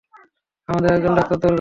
[0.69, 1.49] আমাদের একজন ডাক্তার দরকার!